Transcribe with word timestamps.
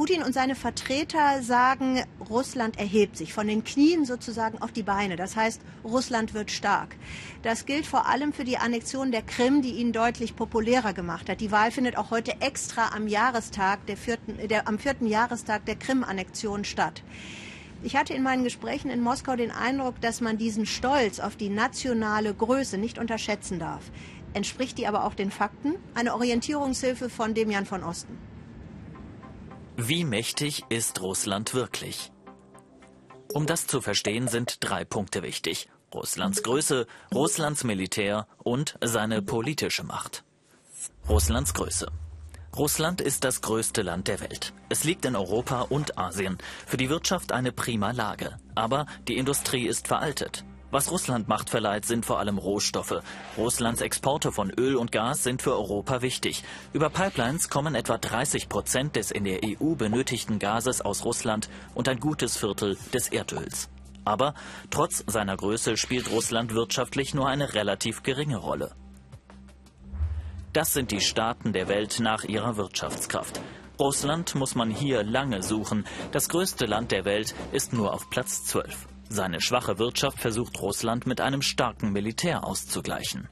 Putin 0.00 0.22
und 0.22 0.32
seine 0.32 0.54
Vertreter 0.54 1.42
sagen, 1.42 2.02
Russland 2.30 2.78
erhebt 2.78 3.18
sich 3.18 3.34
von 3.34 3.46
den 3.46 3.64
Knien 3.64 4.06
sozusagen 4.06 4.56
auf 4.62 4.72
die 4.72 4.82
Beine. 4.82 5.16
Das 5.16 5.36
heißt, 5.36 5.60
Russland 5.84 6.32
wird 6.32 6.50
stark. 6.50 6.96
Das 7.42 7.66
gilt 7.66 7.84
vor 7.84 8.06
allem 8.06 8.32
für 8.32 8.44
die 8.44 8.56
Annexion 8.56 9.12
der 9.12 9.20
Krim, 9.20 9.60
die 9.60 9.72
ihn 9.72 9.92
deutlich 9.92 10.36
populärer 10.36 10.94
gemacht 10.94 11.28
hat. 11.28 11.42
Die 11.42 11.52
Wahl 11.52 11.70
findet 11.70 11.98
auch 11.98 12.10
heute 12.10 12.40
extra 12.40 12.94
am 12.96 13.08
Jahrestag 13.08 13.84
der 13.88 13.98
vierten, 13.98 14.48
der, 14.48 14.68
am 14.68 14.78
vierten 14.78 15.06
Jahrestag 15.06 15.66
der 15.66 15.76
Krim-Annexion 15.76 16.64
statt. 16.64 17.02
Ich 17.82 17.94
hatte 17.94 18.14
in 18.14 18.22
meinen 18.22 18.44
Gesprächen 18.44 18.90
in 18.90 19.02
Moskau 19.02 19.36
den 19.36 19.50
Eindruck, 19.50 20.00
dass 20.00 20.22
man 20.22 20.38
diesen 20.38 20.64
Stolz 20.64 21.20
auf 21.20 21.36
die 21.36 21.50
nationale 21.50 22.32
Größe 22.32 22.78
nicht 22.78 22.98
unterschätzen 22.98 23.58
darf. 23.58 23.82
Entspricht 24.32 24.78
die 24.78 24.86
aber 24.86 25.04
auch 25.04 25.12
den 25.12 25.30
Fakten? 25.30 25.74
Eine 25.92 26.14
Orientierungshilfe 26.14 27.10
von 27.10 27.34
Demian 27.34 27.66
von 27.66 27.84
Osten. 27.84 28.29
Wie 29.82 30.04
mächtig 30.04 30.64
ist 30.68 31.00
Russland 31.00 31.54
wirklich? 31.54 32.12
Um 33.32 33.46
das 33.46 33.66
zu 33.66 33.80
verstehen, 33.80 34.28
sind 34.28 34.58
drei 34.60 34.84
Punkte 34.84 35.22
wichtig. 35.22 35.70
Russlands 35.94 36.42
Größe, 36.42 36.86
Russlands 37.14 37.64
Militär 37.64 38.26
und 38.36 38.76
seine 38.82 39.22
politische 39.22 39.82
Macht. 39.82 40.22
Russlands 41.08 41.54
Größe. 41.54 41.90
Russland 42.54 43.00
ist 43.00 43.24
das 43.24 43.40
größte 43.40 43.80
Land 43.80 44.08
der 44.08 44.20
Welt. 44.20 44.52
Es 44.68 44.84
liegt 44.84 45.06
in 45.06 45.16
Europa 45.16 45.62
und 45.62 45.96
Asien. 45.96 46.36
Für 46.66 46.76
die 46.76 46.90
Wirtschaft 46.90 47.32
eine 47.32 47.50
prima 47.50 47.92
Lage. 47.92 48.36
Aber 48.54 48.84
die 49.08 49.16
Industrie 49.16 49.66
ist 49.66 49.88
veraltet. 49.88 50.44
Was 50.70 50.90
Russland 50.92 51.26
Macht 51.26 51.50
verleiht, 51.50 51.84
sind 51.84 52.06
vor 52.06 52.20
allem 52.20 52.38
Rohstoffe. 52.38 53.02
Russlands 53.36 53.80
Exporte 53.80 54.30
von 54.30 54.50
Öl 54.50 54.76
und 54.76 54.92
Gas 54.92 55.24
sind 55.24 55.42
für 55.42 55.52
Europa 55.52 56.00
wichtig. 56.00 56.44
Über 56.72 56.90
Pipelines 56.90 57.48
kommen 57.48 57.74
etwa 57.74 57.98
30 57.98 58.48
Prozent 58.48 58.94
des 58.94 59.10
in 59.10 59.24
der 59.24 59.40
EU 59.44 59.74
benötigten 59.74 60.38
Gases 60.38 60.80
aus 60.80 61.04
Russland 61.04 61.50
und 61.74 61.88
ein 61.88 61.98
gutes 61.98 62.36
Viertel 62.36 62.78
des 62.94 63.08
Erdöls. 63.08 63.68
Aber 64.04 64.34
trotz 64.70 65.04
seiner 65.06 65.36
Größe 65.36 65.76
spielt 65.76 66.10
Russland 66.10 66.54
wirtschaftlich 66.54 67.14
nur 67.14 67.28
eine 67.28 67.54
relativ 67.54 68.02
geringe 68.04 68.36
Rolle. 68.36 68.72
Das 70.52 70.72
sind 70.72 70.92
die 70.92 71.00
Staaten 71.00 71.52
der 71.52 71.68
Welt 71.68 71.98
nach 72.00 72.24
ihrer 72.24 72.56
Wirtschaftskraft. 72.56 73.40
Russland 73.78 74.34
muss 74.34 74.54
man 74.54 74.70
hier 74.70 75.02
lange 75.02 75.42
suchen. 75.42 75.84
Das 76.12 76.28
größte 76.28 76.66
Land 76.66 76.92
der 76.92 77.04
Welt 77.04 77.34
ist 77.52 77.72
nur 77.72 77.92
auf 77.92 78.10
Platz 78.10 78.44
12. 78.44 78.86
Seine 79.12 79.40
schwache 79.40 79.80
Wirtschaft 79.80 80.20
versucht 80.20 80.62
Russland 80.62 81.04
mit 81.04 81.20
einem 81.20 81.42
starken 81.42 81.90
Militär 81.90 82.46
auszugleichen. 82.46 83.28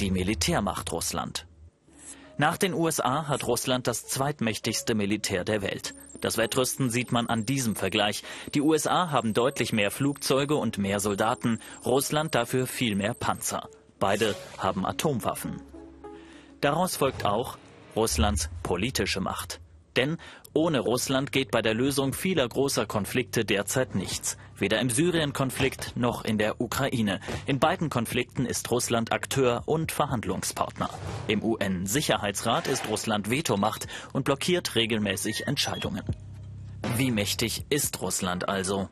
Die 0.00 0.10
Militärmacht 0.10 0.90
Russland. 0.92 1.46
Nach 2.38 2.56
den 2.56 2.72
USA 2.72 3.28
hat 3.28 3.46
Russland 3.46 3.86
das 3.86 4.06
zweitmächtigste 4.06 4.94
Militär 4.94 5.44
der 5.44 5.60
Welt. 5.60 5.94
Das 6.22 6.38
Wettrüsten 6.38 6.88
sieht 6.88 7.12
man 7.12 7.26
an 7.26 7.44
diesem 7.44 7.76
Vergleich. 7.76 8.22
Die 8.54 8.62
USA 8.62 9.10
haben 9.10 9.34
deutlich 9.34 9.74
mehr 9.74 9.90
Flugzeuge 9.90 10.54
und 10.54 10.78
mehr 10.78 11.00
Soldaten, 11.00 11.58
Russland 11.84 12.34
dafür 12.34 12.66
viel 12.66 12.94
mehr 12.96 13.12
Panzer. 13.12 13.68
Beide 13.98 14.34
haben 14.56 14.86
Atomwaffen. 14.86 15.60
Daraus 16.62 16.96
folgt 16.96 17.26
auch 17.26 17.58
Russlands 17.94 18.48
politische 18.62 19.20
Macht. 19.20 19.60
Denn 19.96 20.18
ohne 20.52 20.80
Russland 20.80 21.32
geht 21.32 21.50
bei 21.50 21.62
der 21.62 21.74
Lösung 21.74 22.12
vieler 22.12 22.48
großer 22.48 22.86
Konflikte 22.86 23.44
derzeit 23.44 23.94
nichts. 23.94 24.36
Weder 24.56 24.80
im 24.80 24.90
Syrien-Konflikt 24.90 25.96
noch 25.96 26.24
in 26.24 26.38
der 26.38 26.60
Ukraine. 26.60 27.20
In 27.46 27.58
beiden 27.58 27.88
Konflikten 27.88 28.46
ist 28.46 28.70
Russland 28.70 29.12
Akteur 29.12 29.62
und 29.66 29.92
Verhandlungspartner. 29.92 30.90
Im 31.28 31.42
UN-Sicherheitsrat 31.42 32.66
ist 32.66 32.88
Russland 32.88 33.30
Vetomacht 33.30 33.86
und 34.12 34.24
blockiert 34.24 34.74
regelmäßig 34.74 35.46
Entscheidungen. 35.46 36.02
Wie 36.96 37.10
mächtig 37.10 37.64
ist 37.70 38.00
Russland 38.00 38.48
also? 38.48 38.88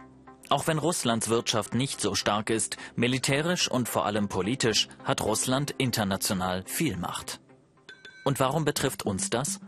Auch 0.50 0.66
wenn 0.66 0.78
Russlands 0.78 1.28
Wirtschaft 1.28 1.74
nicht 1.74 2.00
so 2.00 2.14
stark 2.14 2.48
ist, 2.48 2.78
militärisch 2.96 3.70
und 3.70 3.88
vor 3.88 4.06
allem 4.06 4.28
politisch 4.28 4.88
hat 5.04 5.22
Russland 5.22 5.72
international 5.76 6.64
viel 6.66 6.96
Macht. 6.96 7.40
Und 8.24 8.40
warum 8.40 8.64
betrifft 8.64 9.04
uns 9.04 9.28
das? 9.30 9.60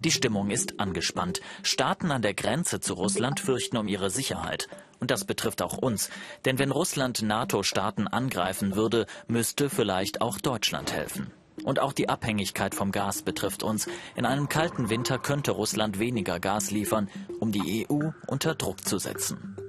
Die 0.00 0.10
Stimmung 0.10 0.50
ist 0.50 0.80
angespannt. 0.80 1.42
Staaten 1.62 2.10
an 2.10 2.22
der 2.22 2.32
Grenze 2.32 2.80
zu 2.80 2.94
Russland 2.94 3.38
fürchten 3.38 3.76
um 3.76 3.86
ihre 3.86 4.08
Sicherheit. 4.08 4.66
Und 4.98 5.10
das 5.10 5.26
betrifft 5.26 5.60
auch 5.60 5.76
uns. 5.76 6.08
Denn 6.46 6.58
wenn 6.58 6.70
Russland 6.70 7.20
NATO-Staaten 7.20 8.08
angreifen 8.08 8.76
würde, 8.76 9.06
müsste 9.28 9.68
vielleicht 9.68 10.22
auch 10.22 10.38
Deutschland 10.38 10.92
helfen. 10.92 11.30
Und 11.64 11.80
auch 11.80 11.92
die 11.92 12.08
Abhängigkeit 12.08 12.74
vom 12.74 12.92
Gas 12.92 13.20
betrifft 13.20 13.62
uns. 13.62 13.88
In 14.16 14.24
einem 14.24 14.48
kalten 14.48 14.88
Winter 14.88 15.18
könnte 15.18 15.50
Russland 15.50 15.98
weniger 15.98 16.40
Gas 16.40 16.70
liefern, 16.70 17.10
um 17.38 17.52
die 17.52 17.86
EU 17.86 18.10
unter 18.26 18.54
Druck 18.54 18.86
zu 18.86 18.98
setzen. 18.98 19.59